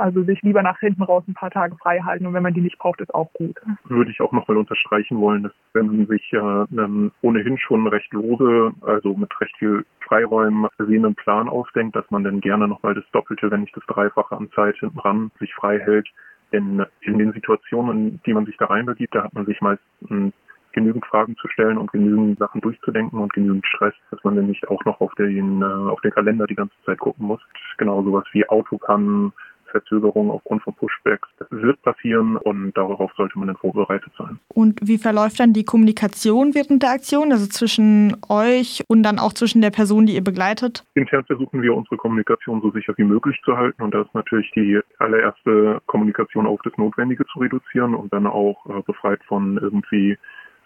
Also 0.00 0.22
sich 0.22 0.40
lieber 0.40 0.62
nach 0.62 0.78
hinten 0.80 1.02
raus 1.02 1.22
ein 1.28 1.34
paar 1.34 1.50
Tage 1.50 1.76
frei 1.76 2.00
halten 2.00 2.26
und 2.26 2.32
wenn 2.32 2.42
man 2.42 2.54
die 2.54 2.62
nicht 2.62 2.78
braucht, 2.78 3.02
ist 3.02 3.14
auch 3.14 3.30
gut. 3.34 3.56
Würde 3.84 4.10
ich 4.10 4.20
auch 4.22 4.32
nochmal 4.32 4.56
unterstreichen 4.56 5.20
wollen, 5.20 5.42
dass 5.42 5.52
wenn 5.74 5.86
man 5.86 6.06
sich 6.06 6.32
äh, 6.32 6.38
einen 6.38 7.12
ohnehin 7.20 7.58
schon 7.58 7.86
recht 7.86 8.10
lose, 8.14 8.72
also 8.80 9.14
mit 9.14 9.30
recht 9.40 9.54
viel 9.58 9.84
Freiräumen 10.00 10.68
versehenen 10.76 11.14
Plan 11.14 11.50
ausdenkt, 11.50 11.96
dass 11.96 12.10
man 12.10 12.24
dann 12.24 12.40
gerne 12.40 12.66
nochmal 12.66 12.94
das 12.94 13.04
Doppelte, 13.12 13.50
wenn 13.50 13.60
nicht 13.60 13.76
das 13.76 13.84
Dreifache 13.86 14.34
an 14.34 14.50
Zeit 14.52 14.76
hinten 14.78 14.98
ran 15.00 15.30
sich 15.38 15.54
frei 15.54 15.78
hält. 15.78 16.08
Denn 16.52 16.84
in 17.02 17.18
den 17.18 17.32
Situationen, 17.32 18.08
in 18.08 18.20
die 18.24 18.32
man 18.32 18.46
sich 18.46 18.56
da 18.56 18.66
reinbegibt, 18.66 19.14
da 19.14 19.24
hat 19.24 19.34
man 19.34 19.44
sich 19.44 19.60
meistens 19.60 20.32
genügend 20.72 21.04
Fragen 21.06 21.36
zu 21.36 21.48
stellen 21.48 21.78
und 21.78 21.92
genügend 21.92 22.38
Sachen 22.38 22.60
durchzudenken 22.60 23.18
und 23.18 23.32
genügend 23.32 23.66
Stress, 23.66 23.94
dass 24.10 24.22
man 24.24 24.36
dann 24.36 24.46
nicht 24.46 24.68
auch 24.68 24.84
noch 24.84 25.00
auf 25.00 25.14
den, 25.16 25.62
äh, 25.62 25.64
auf 25.64 26.00
den 26.00 26.12
Kalender 26.12 26.46
die 26.46 26.54
ganze 26.54 26.74
Zeit 26.86 26.98
gucken 26.98 27.26
muss. 27.26 27.40
Genau 27.78 28.02
sowas 28.02 28.24
wie 28.32 28.48
Autopannen, 28.48 29.32
Verzögerungen 29.70 30.30
aufgrund 30.30 30.62
von 30.62 30.74
Pushbacks. 30.74 31.28
Das 31.38 31.48
wird 31.50 31.80
passieren 31.82 32.36
und 32.36 32.76
darauf 32.76 33.12
sollte 33.16 33.38
man 33.38 33.48
dann 33.48 33.56
vorbereitet 33.56 34.12
sein. 34.18 34.38
Und 34.48 34.78
wie 34.82 34.98
verläuft 34.98 35.40
dann 35.40 35.52
die 35.52 35.64
Kommunikation 35.64 36.54
während 36.54 36.82
der 36.82 36.90
Aktion, 36.90 37.32
also 37.32 37.46
zwischen 37.46 38.16
euch 38.28 38.84
und 38.88 39.02
dann 39.02 39.18
auch 39.18 39.32
zwischen 39.32 39.60
der 39.62 39.70
Person, 39.70 40.06
die 40.06 40.14
ihr 40.14 40.24
begleitet? 40.24 40.84
Intern 40.94 41.24
versuchen 41.24 41.62
wir 41.62 41.74
unsere 41.74 41.96
Kommunikation 41.96 42.60
so 42.60 42.70
sicher 42.70 42.94
wie 42.96 43.04
möglich 43.04 43.40
zu 43.44 43.56
halten 43.56 43.82
und 43.82 43.94
da 43.94 44.02
ist 44.02 44.14
natürlich 44.14 44.50
die 44.52 44.80
allererste 44.98 45.80
Kommunikation 45.86 46.46
auf 46.46 46.60
das 46.62 46.76
Notwendige 46.76 47.24
zu 47.26 47.38
reduzieren 47.38 47.94
und 47.94 48.12
dann 48.12 48.26
auch 48.26 48.66
äh, 48.66 48.82
befreit 48.82 49.20
von 49.24 49.58
irgendwie 49.58 50.18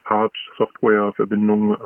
Hard-Software-Verbindungen 0.04 1.76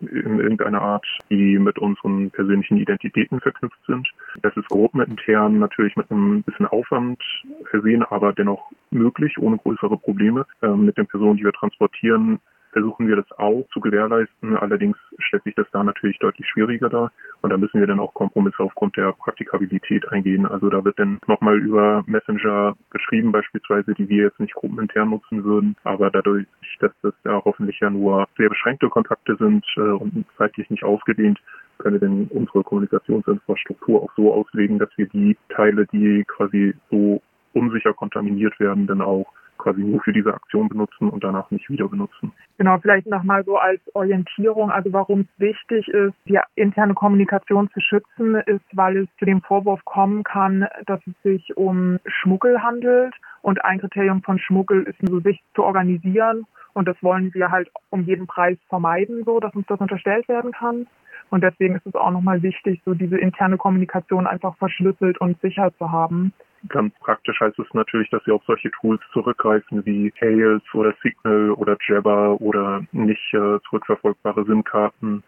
äh, 0.00 0.06
in 0.06 0.40
irgendeiner 0.40 0.80
Art, 0.80 1.06
die 1.30 1.58
mit 1.58 1.78
unseren 1.78 2.30
persönlichen 2.30 2.76
Identitäten 2.76 3.40
verknüpft 3.40 3.78
sind. 3.86 4.08
Das 4.42 4.56
ist 4.56 4.68
gruppenintern 4.68 5.58
natürlich 5.58 5.96
mit 5.96 6.10
einem 6.10 6.42
bisschen 6.42 6.66
Aufwand 6.66 7.22
versehen, 7.70 8.02
aber 8.04 8.32
dennoch 8.32 8.70
möglich, 8.90 9.38
ohne 9.38 9.58
größere 9.58 9.96
Probleme. 9.96 10.46
Äh, 10.62 10.68
mit 10.68 10.96
den 10.96 11.06
Personen, 11.06 11.36
die 11.38 11.44
wir 11.44 11.52
transportieren, 11.52 12.38
versuchen 12.76 13.08
wir 13.08 13.16
das 13.16 13.32
auch 13.38 13.66
zu 13.72 13.80
gewährleisten. 13.80 14.54
Allerdings 14.54 14.98
stellt 15.18 15.44
sich 15.44 15.54
das 15.54 15.66
da 15.72 15.82
natürlich 15.82 16.18
deutlich 16.18 16.46
schwieriger 16.46 16.90
dar. 16.90 17.10
Und 17.40 17.48
da 17.48 17.56
müssen 17.56 17.80
wir 17.80 17.86
dann 17.86 18.00
auch 18.00 18.12
Kompromisse 18.12 18.62
aufgrund 18.62 18.98
der 18.98 19.12
Praktikabilität 19.12 20.06
eingehen. 20.12 20.44
Also 20.44 20.68
da 20.68 20.84
wird 20.84 20.98
dann 20.98 21.18
nochmal 21.26 21.56
über 21.56 22.04
Messenger 22.06 22.76
geschrieben 22.90 23.32
beispielsweise, 23.32 23.94
die 23.94 24.10
wir 24.10 24.24
jetzt 24.24 24.40
nicht 24.40 24.52
gruppenintern 24.52 25.08
nutzen 25.08 25.42
würden. 25.42 25.74
Aber 25.84 26.10
dadurch, 26.10 26.44
dass 26.80 26.92
das 27.00 27.14
ja 27.24 27.40
hoffentlich 27.42 27.80
ja 27.80 27.88
nur 27.88 28.28
sehr 28.36 28.50
beschränkte 28.50 28.90
Kontakte 28.90 29.36
sind 29.36 29.64
äh, 29.78 29.80
und 29.80 30.26
zeitlich 30.36 30.68
nicht 30.68 30.84
ausgedehnt, 30.84 31.40
können 31.78 31.98
denn 31.98 32.26
unsere 32.28 32.62
Kommunikationsinfrastruktur 32.62 34.02
auch 34.02 34.12
so 34.16 34.34
auslegen, 34.34 34.78
dass 34.78 34.90
wir 34.96 35.06
die 35.06 35.38
Teile, 35.48 35.86
die 35.86 36.24
quasi 36.26 36.74
so 36.90 37.22
unsicher 37.54 37.94
kontaminiert 37.94 38.60
werden, 38.60 38.86
dann 38.86 39.00
auch 39.00 39.32
quasi 39.66 39.80
nur 39.80 40.00
für 40.00 40.12
diese 40.12 40.32
Aktion 40.32 40.68
benutzen 40.68 41.08
und 41.08 41.24
danach 41.24 41.50
nicht 41.50 41.68
wieder 41.68 41.88
benutzen. 41.88 42.30
Genau, 42.56 42.78
vielleicht 42.78 43.08
nochmal 43.08 43.44
so 43.44 43.56
als 43.56 43.80
Orientierung, 43.94 44.70
also 44.70 44.92
warum 44.92 45.22
es 45.22 45.40
wichtig 45.40 45.88
ist, 45.88 46.14
die 46.26 46.38
interne 46.54 46.94
Kommunikation 46.94 47.68
zu 47.70 47.80
schützen, 47.80 48.36
ist, 48.46 48.64
weil 48.72 48.98
es 48.98 49.08
zu 49.18 49.24
dem 49.24 49.42
Vorwurf 49.42 49.84
kommen 49.84 50.22
kann, 50.22 50.68
dass 50.86 51.00
es 51.08 51.14
sich 51.24 51.56
um 51.56 51.98
Schmuggel 52.06 52.62
handelt. 52.62 53.12
Und 53.42 53.64
ein 53.64 53.80
Kriterium 53.80 54.22
von 54.22 54.38
Schmuggel 54.38 54.84
ist, 54.84 55.00
sich 55.24 55.42
zu 55.56 55.64
organisieren. 55.64 56.46
Und 56.72 56.86
das 56.86 56.96
wollen 57.02 57.34
wir 57.34 57.50
halt 57.50 57.68
um 57.90 58.04
jeden 58.04 58.28
Preis 58.28 58.58
vermeiden, 58.68 59.24
so 59.24 59.40
dass 59.40 59.54
uns 59.54 59.66
das 59.66 59.80
unterstellt 59.80 60.28
werden 60.28 60.52
kann. 60.52 60.86
Und 61.30 61.42
deswegen 61.42 61.74
ist 61.74 61.86
es 61.86 61.94
auch 61.96 62.10
nochmal 62.12 62.42
wichtig, 62.42 62.82
so 62.84 62.94
diese 62.94 63.18
interne 63.18 63.56
Kommunikation 63.56 64.28
einfach 64.28 64.56
verschlüsselt 64.58 65.20
und 65.20 65.40
sicher 65.40 65.72
zu 65.76 65.90
haben. 65.90 66.32
Ganz 66.68 66.94
praktisch 67.00 67.38
heißt 67.40 67.58
es 67.58 67.66
natürlich, 67.74 68.10
dass 68.10 68.24
sie 68.24 68.32
auf 68.32 68.42
solche 68.46 68.70
Tools 68.70 69.00
zurückgreifen 69.12 69.84
wie 69.84 70.12
Hails 70.20 70.62
oder 70.74 70.94
Signal 71.02 71.50
oder 71.52 71.76
Jabber 71.86 72.40
oder 72.40 72.82
nicht 72.92 73.34
äh, 73.34 73.58
zurückverfolgbare 73.68 74.44
SIM-Karten. 74.44 75.22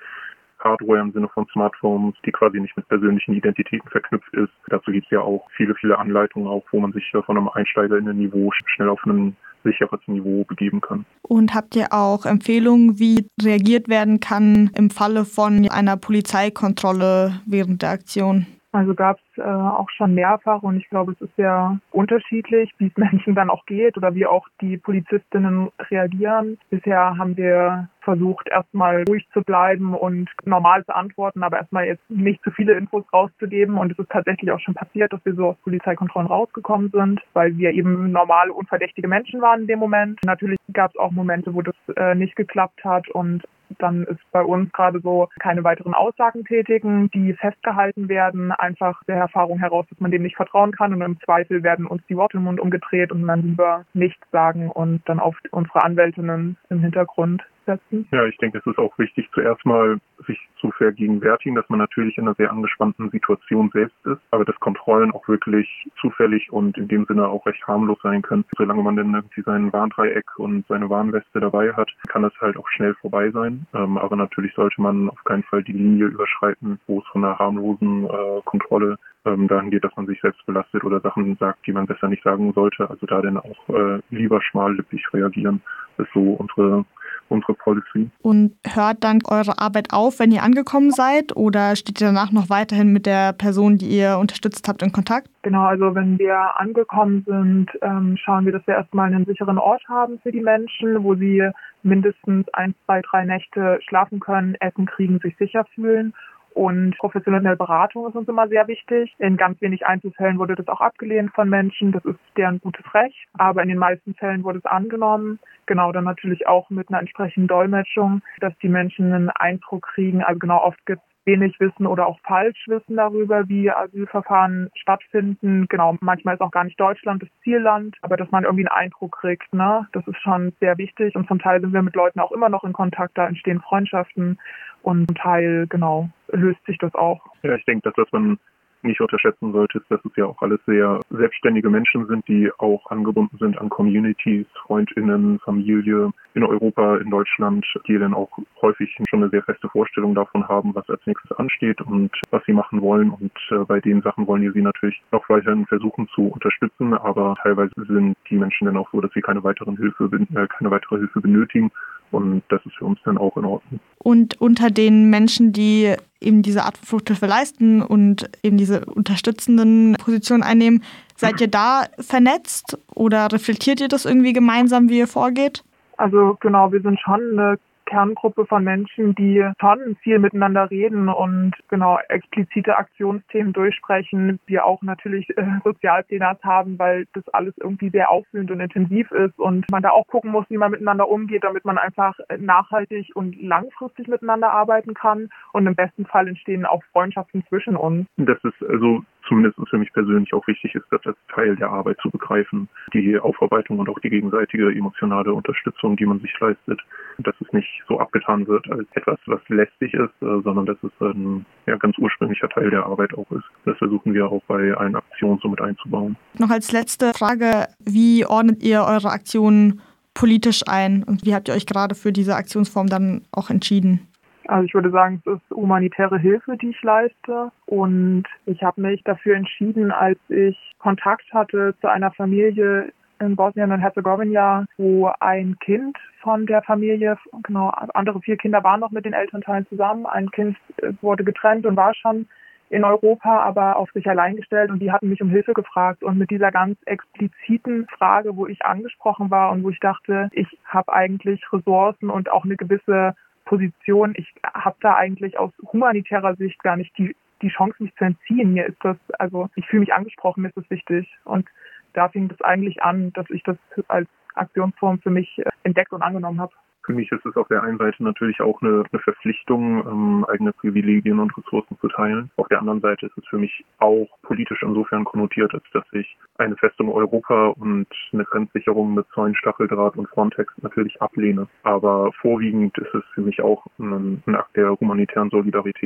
Hardware 0.61 1.00
im 1.00 1.12
Sinne 1.12 1.28
von 1.28 1.47
Smartphones, 1.52 2.14
die 2.26 2.33
quasi 2.33 2.59
nicht 2.61 2.76
mit 2.76 2.88
persönlichen 2.88 3.35
Identitäten 3.35 3.88
verknüpft 3.90 4.33
ist. 4.35 4.52
Dazu 4.68 4.90
gibt 4.90 5.07
es 5.07 5.11
ja 5.11 5.21
auch 5.21 5.47
viele, 5.57 5.75
viele 5.76 5.99
Anleitungen, 5.99 6.49
auch 6.49 6.64
wo 6.73 6.80
man 6.80 6.92
sich 6.92 7.04
von 7.11 7.37
einem 7.37 7.49
Einsteiger 7.49 7.97
in 7.97 8.09
ein 8.09 8.16
Niveau 8.16 8.50
schnell 8.66 8.88
auf 8.88 9.04
ein 9.07 9.37
sicheres 9.64 10.00
Niveau 10.07 10.45
begeben 10.45 10.80
kann. 10.80 11.04
Und 11.23 11.54
habt 11.54 11.76
ihr 11.76 11.92
auch 11.92 12.26
Empfehlungen, 12.26 12.99
wie 12.99 13.28
reagiert 13.40 13.88
werden 13.88 14.21
kann 14.21 14.71
im 14.76 14.90
Falle 14.90 15.25
von 15.25 15.68
einer 15.68 15.97
Polizeikontrolle 15.97 17.40
während 17.47 17.83
der 17.83 17.90
Aktion? 17.90 18.47
Also 18.72 18.94
gab 18.94 19.18
es 19.18 19.38
äh, 19.38 19.42
auch 19.42 19.88
schon 19.90 20.14
mehrfach 20.14 20.62
und 20.62 20.76
ich 20.76 20.88
glaube, 20.90 21.12
es 21.12 21.20
ist 21.20 21.34
sehr 21.37 21.78
unterschiedlich, 21.90 22.70
wie 22.78 22.88
es 22.88 22.96
Menschen 22.96 23.34
dann 23.34 23.50
auch 23.50 23.64
geht 23.66 23.96
oder 23.96 24.14
wie 24.14 24.26
auch 24.26 24.46
die 24.60 24.76
Polizistinnen 24.76 25.70
reagieren. 25.90 26.58
Bisher 26.70 27.16
haben 27.16 27.37
wir 27.37 27.88
versucht, 28.02 28.48
erstmal 28.48 29.04
ruhig 29.08 29.26
zu 29.32 29.42
bleiben 29.42 29.94
und 29.94 30.30
normal 30.44 30.84
zu 30.84 30.94
antworten, 30.94 31.42
aber 31.42 31.58
erstmal 31.58 31.87
jetzt 31.87 32.08
nicht 32.10 32.42
zu 32.42 32.50
viele 32.50 32.75
Infos 32.75 33.04
rauszugeben. 33.12 33.76
Und 33.76 33.92
es 33.92 33.98
ist 33.98 34.10
tatsächlich 34.10 34.50
auch 34.50 34.60
schon 34.60 34.75
passiert, 34.75 35.12
dass 35.12 35.25
wir 35.25 35.34
so 35.34 35.48
aus 35.48 35.56
Polizeikontrollen 35.62 36.28
rausgekommen 36.28 36.90
sind, 36.90 37.20
weil 37.34 37.56
wir 37.56 37.70
eben 37.70 38.10
normale, 38.12 38.52
unverdächtige 38.52 39.08
Menschen 39.08 39.40
waren 39.40 39.62
in 39.62 39.66
dem 39.66 39.78
Moment. 39.78 40.20
Natürlich 40.25 40.58
gab 40.72 40.90
es 40.90 40.98
auch 40.98 41.10
Momente, 41.10 41.52
wo 41.54 41.62
das 41.62 41.75
äh, 41.96 42.14
nicht 42.14 42.37
geklappt 42.37 42.84
hat 42.84 43.08
und 43.10 43.44
dann 43.78 44.04
ist 44.04 44.20
bei 44.32 44.42
uns 44.42 44.72
gerade 44.72 45.00
so 45.00 45.28
keine 45.38 45.64
weiteren 45.64 45.94
Aussagen 45.94 46.44
tätigen, 46.44 47.10
die 47.10 47.34
festgehalten 47.34 48.08
werden, 48.08 48.52
einfach 48.52 49.02
der 49.04 49.16
Erfahrung 49.16 49.58
heraus, 49.58 49.87
dass 49.90 50.00
man 50.00 50.10
dem 50.10 50.22
nicht 50.22 50.37
vertrauen 50.37 50.72
kann 50.72 50.94
und 50.94 51.02
im 51.02 51.20
Zweifel 51.20 51.62
werden 51.62 51.87
uns 51.87 52.02
die 52.08 52.16
Worte 52.16 52.38
im 52.38 52.44
Mund 52.44 52.60
umgedreht 52.60 53.12
und 53.12 53.26
dann 53.26 53.42
lieber 53.42 53.84
nichts 53.94 54.25
sagen 54.30 54.70
und 54.70 55.06
dann 55.08 55.20
auf 55.20 55.37
unsere 55.50 55.84
Anwältinnen 55.84 56.56
im 56.70 56.80
Hintergrund 56.80 57.42
setzen? 57.68 58.08
Ja, 58.10 58.25
ich 58.26 58.37
denke, 58.38 58.58
es 58.58 58.66
ist 58.66 58.78
auch 58.78 58.98
wichtig, 58.98 59.28
zuerst 59.34 59.64
mal 59.64 59.98
sich 60.26 60.38
zu 60.60 60.70
vergegenwärtigen, 60.72 61.54
dass 61.54 61.68
man 61.68 61.78
natürlich 61.78 62.16
in 62.18 62.25
einer 62.25 62.34
sehr 62.34 62.50
angespannten 62.50 63.10
Situation 63.10 63.70
selbst 63.72 63.96
ist, 64.06 64.20
aber 64.30 64.44
dass 64.44 64.58
Kontrollen 64.60 65.12
auch 65.12 65.28
wirklich 65.28 65.68
zufällig 66.00 66.50
und 66.52 66.76
in 66.76 66.88
dem 66.88 67.04
Sinne 67.04 67.28
auch 67.28 67.46
recht 67.46 67.64
harmlos 67.66 67.98
sein 68.02 68.22
können. 68.22 68.44
Solange 68.56 68.82
man 68.82 68.96
dann 68.96 69.14
irgendwie 69.14 69.42
sein 69.42 69.72
Warndreieck 69.72 70.38
und 70.38 70.66
seine 70.66 70.90
Warnweste 70.90 71.40
dabei 71.40 71.72
hat, 71.75 71.90
kann 72.08 72.22
das 72.22 72.32
halt 72.40 72.56
auch 72.56 72.68
schnell 72.68 72.94
vorbei 72.94 73.30
sein. 73.30 73.66
Ähm, 73.75 73.98
aber 73.98 74.16
natürlich 74.16 74.54
sollte 74.54 74.80
man 74.80 75.10
auf 75.10 75.22
keinen 75.25 75.44
Fall 75.44 75.62
die 75.62 75.72
Linie 75.72 76.06
überschreiten, 76.06 76.80
wo 76.87 77.00
es 77.00 77.06
von 77.08 77.25
einer 77.25 77.38
harmlosen 77.38 78.06
äh, 78.06 78.40
Kontrolle 78.44 78.96
ähm, 79.25 79.48
dahin 79.48 79.70
geht, 79.70 79.84
dass 79.84 79.96
man 79.96 80.06
sich 80.06 80.20
selbst 80.20 80.44
belastet 80.46 80.84
oder 80.84 81.00
Sachen 81.00 81.37
sagt, 81.37 81.66
die 81.66 81.72
man 81.72 81.87
besser 81.87 82.08
nicht 82.08 82.22
sagen 82.22 82.52
sollte. 82.52 82.88
Also 82.88 83.06
da 83.06 83.20
dann 83.20 83.37
auch 83.37 83.68
äh, 83.68 84.00
lieber 84.10 84.40
schmallippig 84.42 85.02
reagieren. 85.12 85.60
Das 85.96 86.06
ist 86.06 86.14
so 86.14 86.34
unsere 86.34 86.84
unsere 87.30 87.54
Policy. 87.54 88.11
Und 88.23 88.56
hört 88.66 89.04
dann 89.04 89.20
eure 89.26 89.58
Arbeit 89.58 89.92
auf, 89.92 90.18
wenn 90.18 90.32
ihr 90.32 90.42
angekommen 90.42 90.90
seid 90.90 91.37
oder 91.37 91.76
steht 91.76 92.00
ihr 92.00 92.08
danach 92.08 92.32
noch 92.32 92.50
weiterhin 92.50 92.92
mit 92.92 93.06
der 93.06 93.32
Person, 93.32 93.78
die 93.78 93.87
ihr 93.88 94.18
unterstützt 94.18 94.68
habt, 94.68 94.82
in 94.82 94.92
Kontakt? 94.92 95.28
Genau, 95.42 95.64
also 95.64 95.94
wenn 95.94 96.18
wir 96.18 96.58
angekommen 96.58 97.25
sind, 97.26 97.70
ähm, 97.82 98.16
schauen 98.16 98.44
wir, 98.44 98.52
dass 98.52 98.66
wir 98.66 98.75
erstmal 98.75 99.06
einen 99.06 99.25
sicheren 99.25 99.58
Ort 99.58 99.82
haben 99.88 100.18
für 100.23 100.32
die 100.32 100.40
Menschen, 100.40 101.02
wo 101.02 101.14
sie 101.14 101.49
mindestens 101.82 102.47
ein, 102.54 102.75
zwei, 102.85 103.00
drei 103.02 103.25
Nächte 103.25 103.78
schlafen 103.87 104.20
können, 104.20 104.56
essen 104.56 104.87
kriegen, 104.87 105.20
sich 105.20 105.37
sicher 105.38 105.64
fühlen 105.75 106.12
und 106.59 106.99
professionelle 106.99 107.57
Beratung 107.57 108.09
ist 108.09 108.17
uns 108.17 108.29
immer 108.29 108.49
sehr 108.49 108.67
wichtig. 108.67 109.15
In 109.21 109.37
ganz 109.37 109.61
wenig 109.61 109.87
Einzelfällen 109.87 110.41
wurde 110.41 110.57
das 110.57 110.67
auch 110.67 110.81
abgelehnt 110.81 111.33
von 111.33 111.49
Menschen. 111.49 111.93
Das 111.93 112.05
ist 112.05 112.19
deren 112.37 112.61
gutes 112.61 112.85
Recht. 112.95 113.29
Aber 113.35 113.62
in 113.62 113.69
den 113.69 113.79
meisten 113.79 114.12
Fällen 114.15 114.43
wurde 114.43 114.59
es 114.59 114.65
angenommen. 114.65 115.38
Genau, 115.67 115.93
dann 115.93 116.03
natürlich 116.03 116.49
auch 116.49 116.69
mit 116.69 116.88
einer 116.88 116.99
entsprechenden 116.99 117.47
Dolmetschung, 117.47 118.23
dass 118.41 118.59
die 118.59 118.69
Menschen 118.69 119.12
einen 119.12 119.31
Eindruck 119.31 119.87
kriegen. 119.95 120.25
Also 120.25 120.41
genau, 120.41 120.61
oft 120.65 120.85
gibt 120.85 121.00
es 121.00 121.09
wenig 121.27 121.61
Wissen 121.61 121.87
oder 121.87 122.07
auch 122.07 122.19
Falschwissen 122.27 122.97
darüber, 122.97 123.49
wie 123.49 123.71
Asylverfahren 123.71 124.71
stattfinden. 124.75 125.67
Genau, 125.69 125.97
manchmal 126.00 126.35
ist 126.35 126.41
auch 126.41 126.50
gar 126.50 126.65
nicht 126.65 126.81
Deutschland 126.81 127.23
das 127.23 127.29
Zielland, 127.45 127.97
aber 128.00 128.17
dass 128.17 128.31
man 128.31 128.45
irgendwie 128.45 128.67
einen 128.67 128.87
Eindruck 128.87 129.19
kriegt, 129.21 129.53
ne, 129.53 129.87
das 129.93 130.07
ist 130.09 130.21
schon 130.23 130.53
sehr 130.59 130.79
wichtig. 130.79 131.15
Und 131.15 131.29
zum 131.29 131.38
Teil 131.38 131.61
sind 131.61 131.73
wir 131.73 131.83
mit 131.83 131.95
Leuten 131.95 132.19
auch 132.19 132.33
immer 132.33 132.49
noch 132.49 132.65
in 132.65 132.73
Kontakt, 132.73 133.17
da 133.17 133.29
entstehen 133.29 133.61
Freundschaften 133.61 134.38
und 134.82 135.06
zum 135.06 135.16
Teil, 135.16 135.66
genau, 135.68 136.08
löst 136.32 136.64
sich 136.66 136.78
das 136.78 136.94
auch. 136.94 137.20
Ja, 137.42 137.54
ich 137.54 137.64
denke, 137.64 137.82
dass 137.82 137.94
das 137.94 138.11
man 138.12 138.38
nicht 138.82 139.00
unterschätzen 139.00 139.52
sollte, 139.52 139.78
ist, 139.78 139.90
dass 139.90 140.04
es 140.04 140.16
ja 140.16 140.26
auch 140.26 140.40
alles 140.40 140.61
sehr 140.66 141.00
selbstständige 141.11 141.70
Menschen 141.70 142.06
sind, 142.06 142.26
die 142.28 142.50
auch 142.58 142.90
angebunden 142.90 143.37
sind 143.38 143.58
an 143.58 143.68
Communities, 143.68 144.47
Freundinnen, 144.66 145.38
Familie 145.40 146.11
in 146.35 146.44
Europa, 146.44 146.99
in 146.99 147.11
Deutschland, 147.11 147.66
die 147.88 147.99
dann 147.99 148.14
auch 148.14 148.30
häufig 148.62 148.94
schon 149.08 149.23
eine 149.23 149.30
sehr 149.30 149.42
feste 149.42 149.68
Vorstellung 149.68 150.14
davon 150.14 150.47
haben, 150.47 150.75
was 150.75 150.88
als 150.88 151.04
nächstes 151.06 151.32
ansteht 151.32 151.80
und 151.80 152.11
was 152.30 152.44
sie 152.47 152.52
machen 152.52 152.80
wollen. 152.80 153.11
Und 153.11 153.32
äh, 153.50 153.64
bei 153.64 153.80
den 153.80 154.02
Sachen 154.02 154.26
wollen 154.26 154.42
wir 154.42 154.52
sie 154.52 154.62
natürlich 154.62 155.02
noch 155.11 155.28
weiterhin 155.28 155.66
versuchen 155.66 156.08
zu 156.14 156.28
unterstützen, 156.28 156.94
aber 156.94 157.35
teilweise 157.42 157.73
sind 157.76 158.16
die 158.30 158.37
Menschen 158.37 158.66
dann 158.66 158.76
auch 158.76 158.90
so, 158.92 159.00
dass 159.00 159.12
sie 159.12 159.20
keine 159.20 159.42
weiteren 159.42 159.76
Hilfe, 159.76 160.04
äh, 160.04 160.47
keine 160.47 160.70
weitere 160.70 160.99
Hilfe 160.99 161.20
benötigen 161.20 161.70
und 162.11 162.43
das 162.49 162.65
ist 162.67 162.77
für 162.77 162.85
uns 162.85 162.99
dann 163.05 163.19
auch 163.19 163.37
in 163.37 163.45
Ordnung. 163.45 163.81
Und 163.99 164.41
unter 164.41 164.71
den 164.71 165.11
Menschen, 165.11 165.53
die 165.53 165.95
eben 166.21 166.43
diese 166.43 166.65
Art 166.65 166.77
von 166.79 166.87
Fluchthilfe 166.87 167.27
leisten 167.27 167.83
und 167.83 168.29
eben 168.43 168.57
diese 168.57 168.85
unterstützenden 168.87 169.97
Positionen 169.99 170.43
einnehmen, 170.43 170.83
seid 171.17 171.41
ihr 171.41 171.49
da 171.49 171.85
vernetzt 171.99 172.79
oder 172.95 173.31
reflektiert 173.33 173.81
ihr 173.81 173.88
das 173.88 174.05
irgendwie 174.05 174.33
gemeinsam, 174.33 174.88
wie 174.88 174.99
ihr 174.99 175.09
vorgeht? 175.09 175.65
Also 175.97 176.37
genau, 176.41 176.73
wir 176.73 176.81
sind 176.81 176.99
schon 177.00 177.21
eine 177.38 177.59
Kerngruppe 177.88 178.47
von 178.47 178.64
Menschen, 178.64 179.14
die 179.14 179.45
schon 179.61 179.97
viel 180.02 180.18
miteinander 180.18 180.71
reden 180.71 181.09
und 181.09 181.54
genau 181.68 181.99
explizite 182.09 182.76
Aktionsthemen 182.76 183.52
durchsprechen. 183.52 184.38
Wir 184.47 184.66
auch 184.66 184.83
natürlich 184.83 185.28
äh, 185.37 185.45
Sozialpläne 185.64 186.37
haben, 186.42 186.78
weil 186.78 187.07
das 187.14 187.26
alles 187.30 187.54
irgendwie 187.59 187.90
sehr 187.90 188.11
aufwühlend 188.11 188.50
und 188.50 188.61
intensiv 188.61 189.11
ist 189.11 189.38
und 189.38 189.71
man 189.71 189.83
da 189.83 189.90
auch 189.90 190.07
gucken 190.07 190.30
muss, 190.30 190.45
wie 190.50 190.59
man 190.59 190.71
miteinander 190.71 191.09
umgeht, 191.09 191.45
damit 191.45 191.64
man 191.64 191.78
einfach 191.78 192.18
nachhaltig 192.38 193.11
und 193.14 193.40
langfristig 193.40 194.09
miteinander 194.09 194.52
arbeiten 194.52 194.95
kann. 194.95 195.30
Und 195.52 195.66
im 195.66 195.75
besten 195.75 196.04
Fall 196.04 196.28
entstehen 196.28 196.66
auch 196.66 196.83
Freundschaften 196.92 197.45
zwischen 197.49 197.76
uns. 197.76 198.07
Das 198.16 198.38
ist 198.45 198.62
also 198.68 199.02
zumindest 199.28 199.56
für 199.68 199.78
mich 199.78 199.92
persönlich 199.92 200.32
auch 200.32 200.47
wichtig 200.47 200.75
ist, 200.75 200.87
das 200.90 201.04
als 201.04 201.16
Teil 201.32 201.54
der 201.56 201.70
Arbeit 201.70 201.99
zu 202.00 202.11
begreifen. 202.11 202.68
Die 202.94 203.18
Aufarbeitung 203.18 203.78
und 203.78 203.88
auch 203.88 203.99
die 204.00 204.11
gegenseitige 204.11 204.73
emotionale 204.73 205.32
Unterstützung, 205.32 205.97
die 205.97 206.06
man 206.06 206.20
sich 206.20 206.32
leistet, 206.40 206.80
dass 207.18 207.35
es 207.40 207.52
nicht 207.52 207.68
so 207.87 208.00
abgetan 208.00 208.47
wird 208.47 208.70
als 208.70 208.87
etwas, 208.94 209.18
was 209.26 209.40
lästig 209.49 209.94
ist, 209.94 210.23
äh, 210.23 210.40
sondern 210.42 210.66
dass 210.66 210.76
es 210.82 210.92
ein 211.00 211.44
ja, 211.66 211.76
ganz 211.76 211.99
ursprünglicher 211.99 212.49
Teil 212.49 212.70
der 212.70 212.87
Arbeit 212.87 213.14
auch 213.14 213.30
ist. 213.30 213.44
Das 213.64 213.76
versuchen 213.78 214.14
wir 214.14 214.30
auch 214.30 214.42
bei 214.49 214.73
allen 214.75 214.97
Aktionen 214.97 215.38
so 215.42 215.49
mit 215.49 215.61
einzubauen. 215.61 216.16
Noch 216.38 216.50
als 216.50 216.73
letzte 216.73 217.12
Frage, 217.12 217.66
wie 217.85 218.25
ordnet 218.25 218.62
ihr 218.62 218.80
eure 218.80 219.11
Aktionen 219.11 219.80
politisch 220.14 220.62
ein 220.66 221.04
und 221.04 221.25
wie 221.25 221.35
habt 221.35 221.49
ihr 221.49 221.54
euch 221.54 221.66
gerade 221.66 221.94
für 221.94 222.12
diese 222.12 222.35
Aktionsform 222.35 222.88
dann 222.88 223.23
auch 223.30 223.50
entschieden? 223.50 224.08
Also 224.49 224.64
ich 224.64 224.73
würde 224.73 224.90
sagen, 224.90 225.23
es 225.25 225.35
ist 225.35 225.50
humanitäre 225.50 226.19
Hilfe, 226.19 226.57
die 226.57 226.71
ich 226.71 226.83
leiste. 226.83 227.52
Und 227.67 228.25
ich 228.47 228.62
habe 228.62 228.81
mich 228.81 229.05
dafür 229.05 229.37
entschieden, 229.37 229.93
als 229.93 230.19
ich 230.28 230.57
Kontakt 230.78 231.33
hatte 231.33 231.75
zu 231.81 231.88
einer 231.88 232.11
Familie 232.12 232.90
in 233.21 233.37
Bosnien 233.37 233.73
und 233.73 233.81
Herzegowina, 233.81 234.64
wo 234.78 235.11
ein 235.21 235.59
Kind 235.59 235.99
von 236.23 236.47
der 236.47 236.62
Familie, 236.62 237.19
genau, 237.43 237.69
andere 237.93 238.21
vier 238.21 238.37
Kinder 238.37 238.64
waren 238.64 238.81
noch 238.81 238.90
mit 238.90 239.05
den 239.05 239.12
Elternteilen 239.12 239.67
zusammen. 239.69 240.07
Ein 240.07 240.31
Kind 240.31 240.57
wurde 241.02 241.25
getrennt 241.25 241.67
und 241.67 241.76
war 241.76 241.95
schon 241.95 242.26
in 242.71 242.85
Europa, 242.85 243.40
aber 243.40 243.76
auf 243.76 243.90
sich 243.93 244.09
allein 244.09 244.37
gestellt 244.37 244.71
und 244.71 244.81
die 244.81 244.93
hatten 244.93 245.09
mich 245.09 245.23
um 245.23 245.31
Hilfe 245.31 245.52
gefragt 245.52 246.02
und 246.02 246.19
mit 246.19 246.31
dieser 246.31 246.52
ganz 246.52 246.78
expliziten 246.85 247.87
Frage, 247.88 248.37
wo 248.37 248.47
ich 248.47 248.64
angesprochen 248.64 249.31
war 249.31 249.50
und 249.52 249.62
wo 249.64 249.71
ich 249.71 249.81
dachte, 249.81 250.28
ich 250.33 250.47
habe 250.64 250.93
eigentlich 250.93 251.43
Ressourcen 251.52 252.11
und 252.11 252.31
auch 252.31 252.45
eine 252.45 252.57
gewisse 252.57 253.14
Position. 253.49 254.12
Ich 254.17 254.33
habe 254.45 254.76
da 254.81 254.97
eigentlich 254.97 255.38
aus 255.38 255.50
humanitärer 255.73 256.37
Sicht 256.37 256.62
gar 256.62 256.76
nicht 256.76 256.97
die, 256.99 257.17
die 257.40 257.49
Chance, 257.49 257.83
mich 257.83 257.95
zu 257.97 258.05
entziehen. 258.05 258.52
Mir 258.52 258.67
ist 258.67 258.78
das, 258.83 258.99
also 259.19 259.49
ich 259.57 259.67
fühle 259.67 259.81
mich 259.81 259.95
angesprochen, 259.95 260.43
mir 260.43 260.49
ist 260.49 260.59
das 260.59 260.71
wichtig. 260.71 261.09
Und 261.25 261.49
da 261.95 262.11
fing 262.11 262.28
das 262.28 262.40
eigentlich 262.43 262.83
an, 262.83 263.11
dass 263.14 263.28
ich 263.31 263.43
das 263.45 263.57
als 263.88 264.09
Aktionsform 264.35 265.00
für 265.00 265.11
mich 265.11 265.43
entdeckt 265.62 265.93
und 265.93 266.02
angenommen 266.02 266.40
habe. 266.40 266.52
Für 266.88 266.95
mich 266.95 267.12
ist 267.12 267.26
es 267.26 267.37
auf 267.37 267.49
der 267.49 267.62
einen 267.62 267.76
Seite 267.76 268.02
natürlich 268.02 268.40
auch 268.40 268.62
eine, 268.62 268.83
eine 268.90 269.00
Verpflichtung, 269.02 269.87
ähm, 269.87 270.25
eigene 270.26 270.54
Privilegien 270.54 271.18
und 271.18 271.37
Ressourcen 271.37 271.76
zu 271.83 271.88
teilen. 271.88 272.30
Auf 272.37 272.49
der 272.49 272.61
anderen 272.61 272.80
Seite 272.80 273.04
ist 273.04 273.18
es 273.18 273.26
für 273.26 273.37
mich 273.37 273.62
auch 273.76 274.09
politisch 274.23 274.62
insofern 274.62 275.04
konnotiert, 275.04 275.52
als 275.52 275.64
dass 275.75 275.85
ich 275.92 276.16
eine 276.38 276.57
Festung 276.57 276.90
Europa 276.90 277.49
und 277.49 277.88
eine 278.14 278.25
Grenzsicherung 278.25 278.95
mit 278.95 279.07
Zäunen, 279.12 279.35
Stacheldraht 279.35 279.99
und 279.99 280.09
Frontex 280.09 280.50
natürlich 280.62 280.99
ablehne. 281.02 281.47
Aber 281.62 282.11
vorwiegend 282.23 282.78
ist 282.78 282.95
es 282.95 283.04
für 283.12 283.21
mich 283.21 283.42
auch 283.42 283.66
ein, 283.78 284.23
ein 284.26 284.35
Akt 284.35 284.57
der 284.57 284.71
humanitären 284.80 285.28
Solidarität. 285.28 285.85